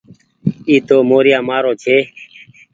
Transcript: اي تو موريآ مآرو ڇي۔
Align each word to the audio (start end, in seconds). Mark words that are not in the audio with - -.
اي 0.67 0.75
تو 0.87 0.97
موريآ 1.09 1.37
مآرو 1.47 1.71
ڇي۔ 1.83 1.97